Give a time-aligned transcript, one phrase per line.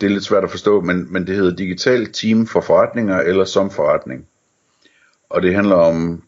[0.00, 3.44] det er lidt svært at forstå, men, men det hedder Digital Team for Forretninger eller
[3.44, 4.26] som forretning.
[5.30, 6.22] Og det handler om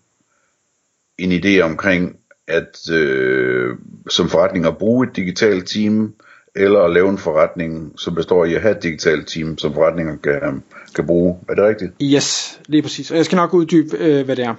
[1.18, 2.16] en idé omkring,
[2.46, 3.76] at øh,
[4.10, 6.14] som forretning at bruge et digitalt team,
[6.56, 10.16] eller at lave en forretning, som består i at have et digitalt team, som forretninger
[10.16, 10.62] kan,
[10.94, 11.38] kan bruge.
[11.48, 11.92] Er det rigtigt?
[12.02, 13.10] Yes, lige præcis.
[13.10, 14.54] Og jeg skal nok uddybe, øh, hvad det er.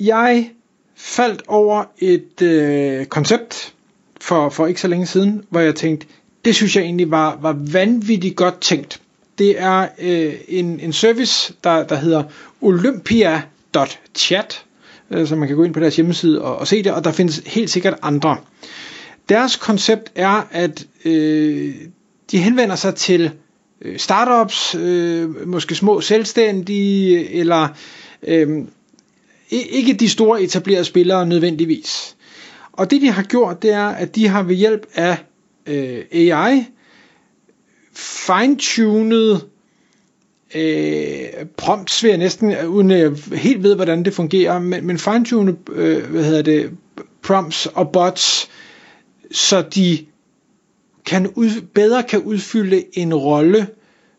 [0.00, 0.50] Jeg
[0.96, 3.74] faldt over et øh, koncept
[4.20, 6.06] for, for ikke så længe siden, hvor jeg tænkte,
[6.44, 9.00] det synes jeg egentlig var, var vanvittigt godt tænkt.
[9.38, 12.22] Det er øh, en, en service, der, der hedder
[12.60, 14.64] olympia.chat,
[15.10, 17.12] øh, så man kan gå ind på deres hjemmeside og, og se det, og der
[17.12, 18.36] findes helt sikkert andre.
[19.28, 21.74] Deres koncept er, at øh,
[22.30, 23.30] de henvender sig til
[23.82, 27.68] øh, startups, øh, måske små selvstændige, eller
[28.22, 28.48] øh,
[29.50, 32.16] ikke de store etablerede spillere nødvendigvis.
[32.72, 35.16] Og det de har gjort, det er, at de har ved hjælp af
[35.68, 36.64] øh, AI
[37.98, 39.48] fine-tunet
[40.54, 45.56] øh, prompts, vil jeg næsten, uden jeg helt ved, hvordan det fungerer, men, men fine-tunet,
[45.72, 46.70] øh, hvad hedder det,
[47.22, 48.50] prompts og bots,
[49.32, 50.06] så de
[51.06, 53.68] kan ud, bedre kan udfylde en rolle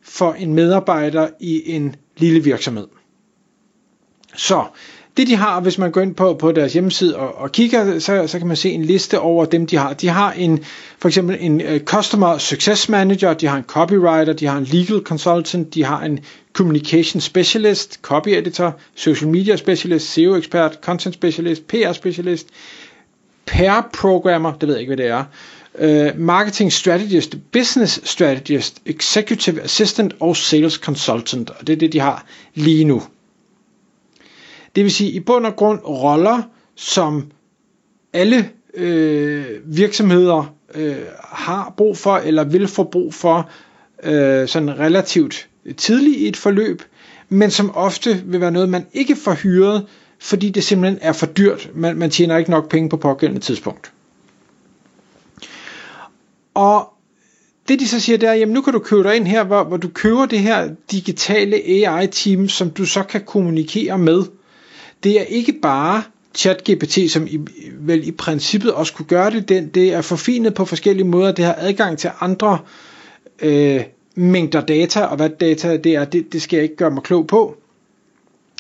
[0.01, 2.87] for en medarbejder i en lille virksomhed.
[4.35, 4.65] Så
[5.19, 8.27] det de har, hvis man går ind på, på deres hjemmeside og, og kigger, så,
[8.27, 9.93] så kan man se en liste over dem, de har.
[9.93, 10.63] De har en,
[10.99, 14.99] for eksempel en uh, Customer Success Manager, de har en Copywriter, de har en Legal
[14.99, 16.19] Consultant, de har en
[16.53, 22.47] Communication Specialist, Copy Editor, Social Media Specialist, SEO Expert, Content Specialist, PR Specialist,
[23.45, 25.25] Pair Programmer, det ved jeg ikke, hvad det
[25.81, 31.93] er, uh, Marketing Strategist, Business Strategist, Executive Assistant og Sales Consultant, og det er det,
[31.93, 33.01] de har lige nu.
[34.75, 36.41] Det vil sige i bund og grund roller,
[36.75, 37.31] som
[38.13, 43.49] alle øh, virksomheder øh, har brug for, eller vil få brug for,
[44.03, 45.47] øh, sådan relativt
[45.77, 46.81] tidligt i et forløb,
[47.29, 49.85] men som ofte vil være noget, man ikke får hyret,
[50.19, 51.69] fordi det simpelthen er for dyrt.
[51.75, 53.91] Man, man tjener ikke nok penge på pågældende tidspunkt.
[56.53, 56.93] Og
[57.67, 59.63] det de så siger, det er, jamen nu kan du købe dig ind her, hvor,
[59.63, 64.23] hvor du køber det her digitale AI-team, som du så kan kommunikere med
[65.03, 67.39] det er ikke bare ChatGPT, som i,
[67.79, 69.49] vel i princippet også kunne gøre det.
[69.49, 71.31] Den, det er forfinet på forskellige måder.
[71.31, 72.59] Det har adgang til andre
[73.41, 73.83] øh,
[74.15, 77.27] mængder data, og hvad data det er, det, det skal jeg ikke gøre mig klog
[77.27, 77.57] på.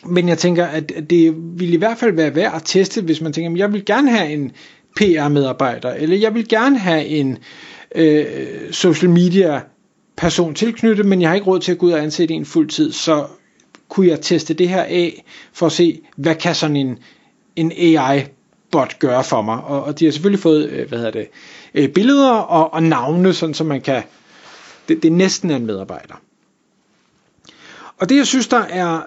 [0.05, 3.33] Men jeg tænker, at det vil i hvert fald være værd at teste, hvis man
[3.33, 4.51] tænker, at jeg vil gerne have en
[4.95, 7.37] PR-medarbejder, eller jeg vil gerne have en
[7.95, 8.25] øh,
[8.71, 9.61] social media
[10.17, 12.69] person tilknyttet, men jeg har ikke råd til at gå ud og ansætte en fuld
[12.69, 13.25] tid, så
[13.89, 16.99] kunne jeg teste det her af, for at se, hvad kan sådan en,
[17.55, 19.63] en AI-bot gøre for mig.
[19.63, 21.27] Og, og de har selvfølgelig fået, øh, hvad hedder det,
[21.73, 24.03] øh, billeder og, og navne, sådan så man kan,
[24.87, 26.21] det, det er næsten en medarbejder.
[27.97, 29.01] Og det jeg synes, der er,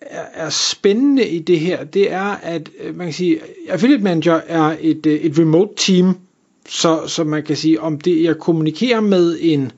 [0.00, 4.40] er, er spændende i det her, det er, at øh, man kan sige, Affiliate Manager
[4.46, 6.18] er et, et remote team,
[6.68, 9.72] så, så man kan sige, om det jeg kommunikerer med en,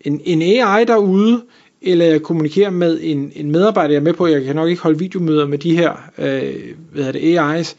[0.00, 1.42] en, en AI derude,
[1.82, 4.82] eller jeg kommunikerer med en, en medarbejder, jeg er med på, jeg kan nok ikke
[4.82, 7.74] holde videomøder med de her øh, hvad hedder det, AI's,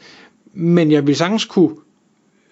[0.54, 1.76] men jeg vil sagtens kunne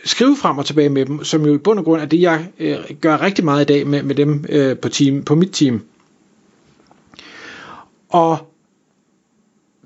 [0.05, 2.49] skrive frem og tilbage med dem, som jo i bund og grund er det, jeg
[2.59, 5.83] øh, gør rigtig meget i dag med, med dem øh, på, team, på mit team.
[8.09, 8.39] Og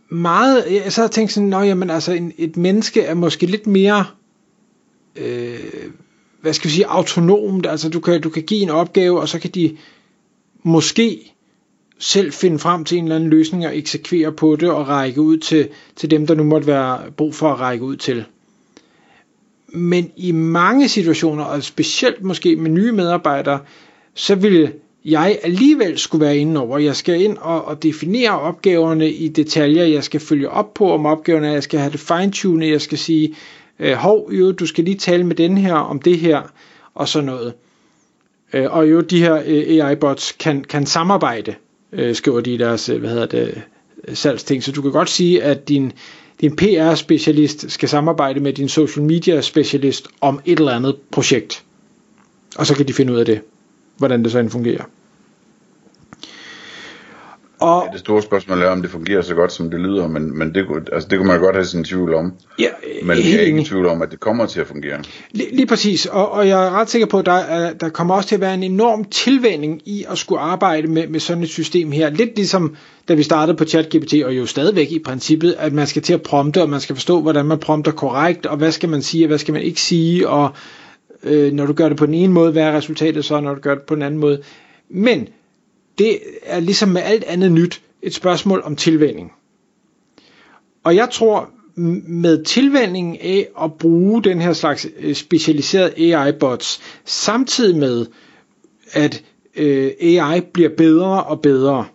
[0.09, 3.67] meget, jeg så har tænkt sådan, at jamen, altså en, et menneske er måske lidt
[3.67, 4.07] mere,
[5.17, 5.59] øh,
[6.41, 9.39] hvad skal vi sige, autonomt, altså du kan, du kan give en opgave, og så
[9.39, 9.77] kan de
[10.63, 11.34] måske
[11.99, 15.37] selv finde frem til en eller anden løsning og eksekvere på det og række ud
[15.37, 18.25] til, til dem, der nu måtte være brug for at række ud til.
[19.69, 23.59] Men i mange situationer, og specielt måske med nye medarbejdere,
[24.15, 24.73] så vil
[25.05, 26.79] jeg alligevel skulle være inde over.
[26.79, 29.85] Jeg skal ind og, og definere opgaverne i detaljer.
[29.85, 31.53] Jeg skal følge op på, om opgaverne er.
[31.53, 32.71] Jeg skal have det fine-tunet.
[32.71, 33.35] Jeg skal sige,
[33.79, 36.43] øh, hov, jo, du skal lige tale med den her om det her,
[36.95, 37.55] og sådan noget.
[38.53, 41.55] Øh, og jo, de her øh, AI-bots kan, kan samarbejde
[41.95, 43.63] øh, skriver de i deres øh, hvad hedder det,
[44.09, 44.63] øh, salgsting.
[44.63, 45.93] Så du kan godt sige, at din,
[46.41, 51.65] din PR-specialist skal samarbejde med din social media-specialist om et eller andet projekt.
[52.57, 53.41] Og så kan de finde ud af det.
[53.97, 54.85] hvordan det så end fungerer.
[57.65, 60.39] Og, ja, det store spørgsmål er, om det fungerer så godt, som det lyder, men,
[60.39, 62.33] men det, altså, det kunne man godt have sin tvivl om.
[62.59, 62.69] Ja,
[63.03, 65.03] men jeg er ikke i tvivl om, at det kommer til at fungere.
[65.31, 68.29] Lige, lige præcis, og, og jeg er ret sikker på, at der, der kommer også
[68.29, 71.93] til at være en enorm tilvænding i at skulle arbejde med, med sådan et system
[71.93, 72.11] her.
[72.11, 72.77] Lidt ligesom
[73.09, 76.23] da vi startede på ChatGPT, og jo stadigvæk i princippet, at man skal til at
[76.23, 79.29] prompte, og man skal forstå, hvordan man prompter korrekt, og hvad skal man sige, og
[79.29, 80.51] hvad skal man ikke sige, og
[81.23, 83.61] øh, når du gør det på den ene måde, hvad er resultatet så, når du
[83.61, 84.43] gør det på den anden måde.
[84.91, 85.29] Men
[85.99, 89.33] det er ligesom med alt andet nyt et spørgsmål om tilvænning.
[90.85, 91.51] Og jeg tror,
[92.09, 98.07] med tilvænningen af at bruge den her slags øh, specialiserede AI-bots, samtidig med,
[98.93, 99.23] at
[99.57, 101.87] øh, AI bliver bedre og bedre,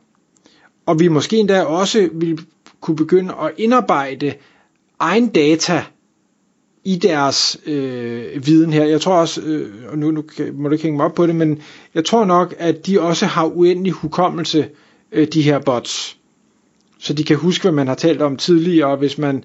[0.86, 2.40] og vi måske endda også vil
[2.82, 4.34] kunne begynde at indarbejde
[5.00, 5.84] egen data
[6.84, 8.86] i deres øh, viden her.
[8.86, 10.24] Jeg tror også, øh, og nu, nu
[10.54, 11.62] må du ikke hænge mig op på det, men
[11.96, 14.70] jeg tror nok, at de også har uendelig hukommelse,
[15.12, 16.18] øh, de her bots.
[17.00, 19.44] Så de kan huske, hvad man har talt om tidligere, og hvis man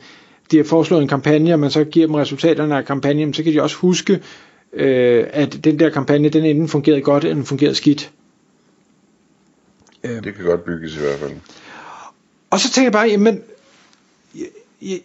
[0.51, 3.53] de har foreslået en kampagne, og man så giver dem resultaterne af kampagnen, så kan
[3.53, 4.21] de også huske,
[4.73, 8.11] øh, at den der kampagne, den enten fungerede godt, eller den fungerede skidt.
[10.03, 11.33] Det kan godt bygges i hvert fald.
[12.51, 13.43] Og så tænker jeg bare, jamen,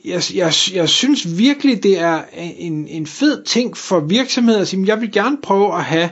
[0.06, 2.22] jeg, jeg, jeg synes virkelig, det er
[2.58, 6.10] en, en fed ting for virksomheder at sige, jeg vil gerne prøve at have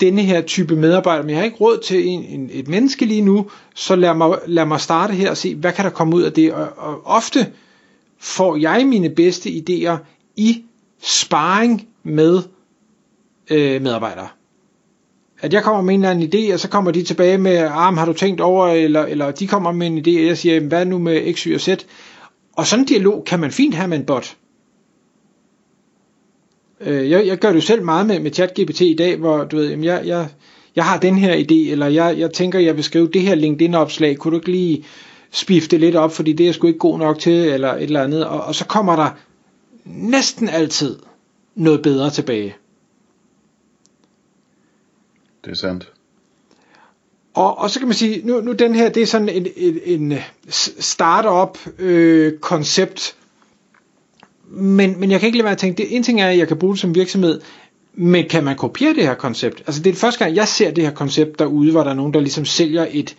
[0.00, 3.20] denne her type medarbejder, men jeg har ikke råd til en, en, et menneske lige
[3.20, 6.22] nu, så lad mig, lad mig starte her og se, hvad kan der komme ud
[6.22, 6.52] af det.
[6.52, 7.46] Og, og ofte
[8.18, 9.96] får jeg mine bedste idéer
[10.36, 10.62] i
[11.02, 12.42] sparring med
[13.50, 14.28] øh, medarbejdere.
[15.40, 17.96] At jeg kommer med en eller anden idé, og så kommer de tilbage med, ah,
[17.96, 20.84] har du tænkt over, eller, eller de kommer med en idé, og jeg siger, hvad
[20.86, 21.68] nu med X, Y og Z?
[22.56, 24.36] Og sådan en dialog kan man fint have med en bot.
[26.80, 29.56] Øh, jeg, jeg gør det jo selv meget med, med ChatGPT i dag, hvor du
[29.56, 30.28] ved, jamen jeg, jeg,
[30.76, 34.16] jeg har den her idé, eller jeg, jeg tænker, jeg vil skrive det her LinkedIn-opslag,
[34.16, 34.84] kunne du ikke lige
[35.30, 38.26] spifte lidt op, fordi det er sgu ikke god nok til, eller et eller andet,
[38.26, 39.10] og, og så kommer der
[39.84, 40.98] næsten altid
[41.54, 42.56] noget bedre tilbage.
[45.44, 45.93] Det er sandt.
[47.34, 49.78] Og, og så kan man sige, nu, nu den her, det er sådan en, en,
[49.84, 50.22] en øh,
[50.78, 53.16] startup øh, koncept,
[54.50, 56.48] men, men jeg kan ikke lade være at tænke, det, en ting er, at jeg
[56.48, 57.40] kan bruge det som virksomhed,
[57.94, 59.62] men kan man kopiere det her koncept?
[59.66, 61.94] Altså det er det første gang, jeg ser det her koncept derude, hvor der er
[61.94, 63.16] nogen, der ligesom sælger et,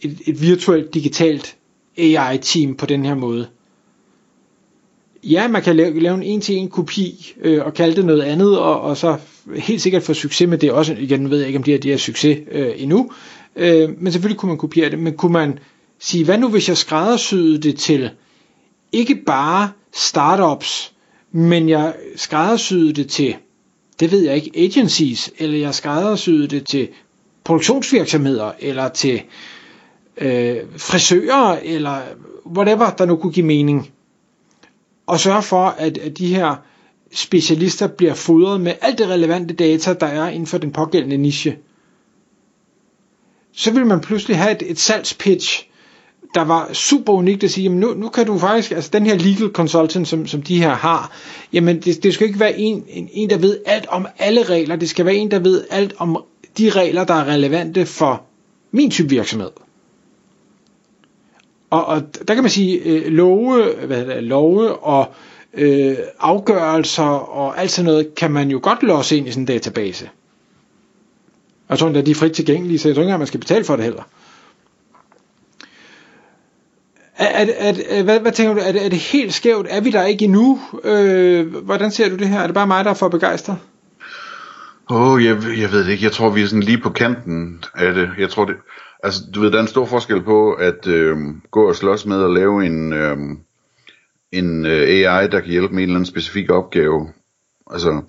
[0.00, 1.56] et, et virtuelt, digitalt
[1.98, 3.46] AI-team på den her måde.
[5.24, 8.80] Ja, man kan lave, lave en en-til-en kopi øh, og kalde det noget andet, og,
[8.80, 9.16] og så
[9.56, 10.96] helt sikkert få succes med det også.
[10.98, 13.10] Igen, ved jeg ikke, om det her det er succes øh, endnu,
[13.56, 14.98] øh, men selvfølgelig kunne man kopiere det.
[14.98, 15.58] Men kunne man
[15.98, 18.10] sige, hvad nu hvis jeg skræddersyede det til
[18.92, 20.92] ikke bare startups,
[21.32, 23.36] men jeg skræddersyede det til,
[24.00, 26.88] det ved jeg ikke, agencies, eller jeg skræddersyede det til
[27.44, 29.22] produktionsvirksomheder, eller til
[30.18, 32.00] øh, frisører, eller
[32.46, 33.90] whatever, der nu kunne give mening.
[35.06, 36.56] Og sørge for, at, at de her
[37.12, 41.56] specialister bliver fodret med alt det relevante data, der er inden for den pågældende niche.
[43.56, 45.68] Så vil man pludselig have et, et salgspitch,
[46.34, 49.14] der var super unikt at sige, jamen nu, nu kan du faktisk, altså den her
[49.14, 51.12] legal consultant, som, som de her har,
[51.52, 54.76] jamen det, det skal ikke være en, en, en, der ved alt om alle regler,
[54.76, 56.24] det skal være en, der ved alt om
[56.58, 58.22] de regler, der er relevante for
[58.70, 59.50] min type virksomhed.
[61.70, 65.06] Og, og der kan man sige, øh, love, hvad hedder det, love og
[65.54, 69.46] øh, afgørelser og alt sådan noget, kan man jo godt låse ind i sådan en
[69.46, 70.08] database.
[71.74, 73.64] Jeg tror endda, de er frit tilgængelige, så jeg tror ikke, at man skal betale
[73.64, 74.02] for det heller.
[77.18, 79.66] Er, er, er, hvad, hvad tænker du, er det, er det helt skævt?
[79.70, 80.60] Er vi der ikke endnu?
[80.84, 82.40] Øh, hvordan ser du det her?
[82.40, 83.58] Er det bare mig, der er for begejstret?
[84.90, 86.04] Åh, oh, jeg, jeg ved det ikke.
[86.04, 88.10] Jeg tror, vi er sådan lige på kanten af det.
[88.18, 88.54] Jeg tror det...
[89.02, 91.16] Altså, du ved, der er en stor forskel på at øh,
[91.50, 93.16] gå og slås med at lave en, øh,
[94.32, 97.08] en øh, AI, der kan hjælpe med en eller anden specifik opgave.
[97.70, 98.02] Altså,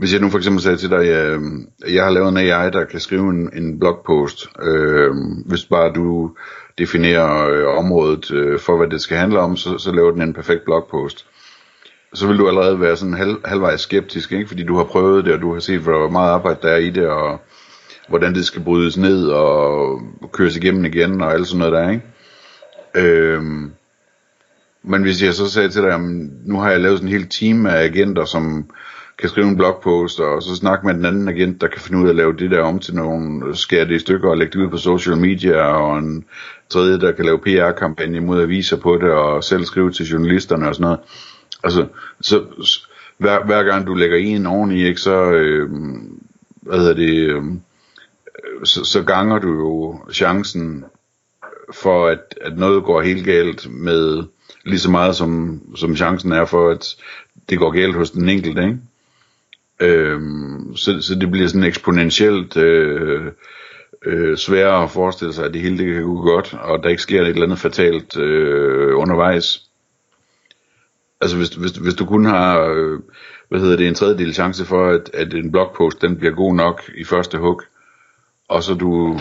[0.00, 2.70] hvis jeg nu for eksempel sagde til dig, at øh, jeg har lavet en AI,
[2.70, 5.10] der kan skrive en, en blogpost, øh,
[5.46, 6.30] hvis bare du
[6.78, 10.32] definerer øh, området øh, for, hvad det skal handle om, så, så laver den en
[10.32, 11.26] perfekt blogpost.
[12.14, 14.48] Så vil du allerede være sådan halv, halvvejs skeptisk, ikke?
[14.48, 16.90] fordi du har prøvet det, og du har set, hvor meget arbejde der er i
[16.90, 17.40] det, og
[18.08, 20.00] hvordan det skal brydes ned og
[20.32, 22.02] køres igennem igen og alt sådan noget der, ikke?
[22.94, 23.42] Øh,
[24.82, 26.00] men hvis jeg så sagde til dig, at
[26.46, 28.70] nu har jeg lavet sådan en hel team af agenter, som
[29.20, 32.06] kan skrive en blogpost, og så snakke med den anden agent, der kan finde ud
[32.06, 34.64] af at lave det der om til nogle, skære det i stykker og lægge det
[34.64, 36.24] ud på social media, og en
[36.68, 40.74] tredje, der kan lave PR-kampagne mod aviser på det, og selv skrive til journalisterne og
[40.74, 41.00] sådan noget.
[41.64, 41.86] Altså,
[42.20, 42.44] så
[43.18, 45.70] hver, hver gang du lægger en oveni, ikke, så, øh,
[46.62, 47.42] hvad hedder det, øh,
[48.64, 50.84] så, så ganger du jo chancen
[51.74, 54.24] for, at, at noget går helt galt med
[54.64, 56.96] lige så meget, som, som chancen er for, at
[57.50, 58.78] det går galt hos den enkelte, ikke?
[59.80, 63.32] Øhm, så, så det bliver sådan eksponentielt øh,
[64.06, 67.02] øh, sværere at forestille sig, at det hele det kan gå godt, og der ikke
[67.02, 69.62] sker et eller andet fatalt øh, undervejs.
[71.20, 73.00] Altså hvis, hvis, hvis du kun har, øh,
[73.48, 76.82] hvad hedder det, en tredjedel chance for, at, at en blogpost den bliver god nok
[76.94, 77.62] i første hug,
[78.48, 79.20] og så du,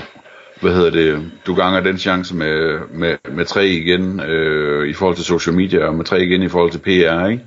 [0.62, 5.16] hvad hedder det, du ganger den chance med, med, med tre igen øh, i forhold
[5.16, 7.44] til social media, og med tre igen i forhold til PR, ikke?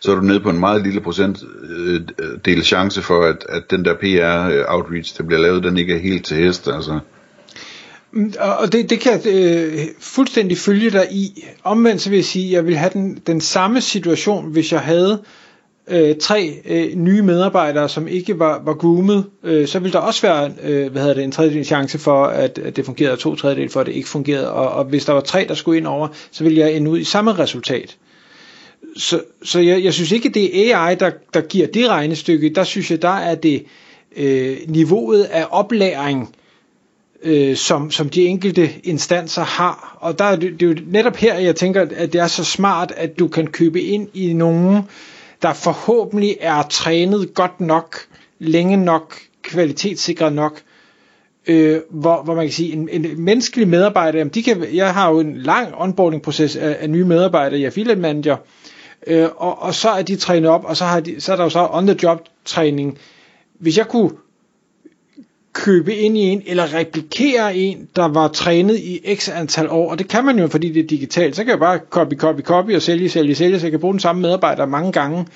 [0.00, 1.38] Så er du nede på en meget lille procent
[1.70, 2.00] øh,
[2.44, 5.98] del chance for, at, at den der PR-outreach, øh, der bliver lavet, den ikke er
[5.98, 6.98] helt til hest, altså.
[8.12, 11.44] Mm, og det, det kan jeg øh, fuldstændig følge dig i.
[11.64, 14.80] Omvendt så vil jeg sige, at jeg vil have den, den samme situation, hvis jeg
[14.80, 15.22] havde
[15.88, 20.22] øh, tre øh, nye medarbejdere, som ikke var, var groomet, øh, så ville der også
[20.22, 23.34] være øh, hvad hedder det, en tredjedel chance for, at, at det fungerede, og to
[23.34, 24.52] tredjedel for, at det ikke fungerede.
[24.52, 26.98] Og, og hvis der var tre, der skulle ind over, så ville jeg ende ud
[26.98, 27.96] i samme resultat.
[28.98, 32.48] Så, så jeg, jeg synes ikke, det er AI, der, der giver det regnestykke.
[32.54, 33.64] Der synes jeg, der er det
[34.16, 36.34] øh, niveauet af oplæring,
[37.22, 39.98] øh, som, som de enkelte instanser har.
[40.00, 42.44] Og der er det, det er jo netop her, jeg tænker, at det er så
[42.44, 44.82] smart, at du kan købe ind i nogen,
[45.42, 47.96] der forhåbentlig er trænet godt nok,
[48.38, 50.60] længe nok, kvalitetssikret nok,
[51.46, 55.10] øh, hvor, hvor man kan sige, en, en menneskelig medarbejder, jamen de kan, jeg har
[55.10, 58.36] jo en lang onboarding proces af, af nye medarbejdere i affiliate manager,
[59.06, 61.44] øh, og, og så er de trænet op, og så, har de, så er der
[61.44, 62.98] jo så on the job træning.
[63.58, 64.10] Hvis jeg kunne
[65.52, 69.98] købe ind i en, eller replikere en, der var trænet i x antal år, og
[69.98, 72.74] det kan man jo, fordi det er digitalt, så kan jeg bare copy, copy, copy,
[72.74, 75.26] og sælge, sælge, sælge, så jeg kan bruge den samme medarbejder mange gange.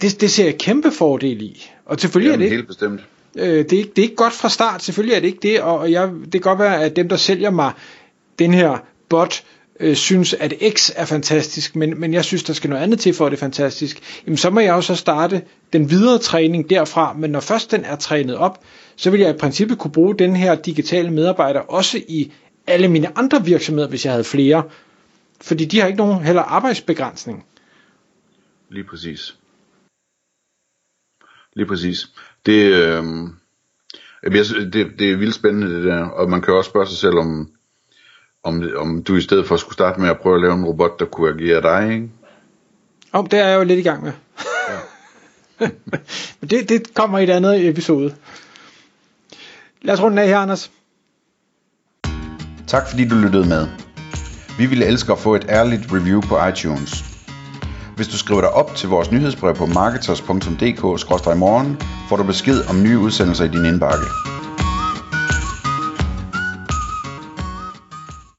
[0.00, 1.70] Det, det ser jeg kæmpe fordel i.
[1.86, 3.00] Og selvfølgelig Jamen, er det helt bestemt.
[3.36, 5.60] Øh, det, er ikke, det er ikke godt fra start, selvfølgelig er det ikke det,
[5.60, 7.72] og jeg, det kan godt være, at dem, der sælger mig
[8.38, 9.44] den her bot,
[9.80, 13.14] øh, synes, at X er fantastisk, men, men jeg synes, der skal noget andet til
[13.14, 16.70] for, at det er fantastisk, jamen så må jeg jo så starte den videre træning
[16.70, 18.64] derfra, men når først den er trænet op,
[18.96, 22.32] så vil jeg i princippet kunne bruge den her digitale medarbejder også i
[22.66, 24.62] alle mine andre virksomheder, hvis jeg havde flere,
[25.40, 27.46] fordi de har ikke nogen heller arbejdsbegrænsning.
[28.70, 29.36] Lige præcis.
[31.56, 32.08] Lige præcis.
[32.46, 33.04] Det, øh,
[34.24, 37.50] det, det er vildt spændende det der, og man kan også spørge sig selv om,
[38.44, 41.00] om, om du i stedet for skulle starte med at prøve at lave en robot,
[41.00, 42.10] der kunne agere dig, ikke?
[43.12, 44.12] Om det er jeg jo lidt i gang med.
[45.60, 45.66] Ja.
[46.40, 48.14] Men det, det kommer i et andet episode.
[49.82, 50.70] Lad os runde af her, Anders.
[52.66, 53.66] Tak fordi du lyttede med.
[54.58, 57.04] Vi ville elske at få et ærligt review på iTunes.
[57.96, 62.98] Hvis du skriver dig op til vores nyhedsbrev på marketers.dk-morgen, får du besked om nye
[62.98, 64.33] udsendelser i din indbakke.